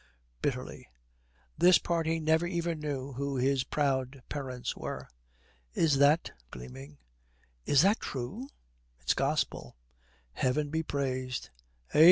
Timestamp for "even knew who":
2.47-3.37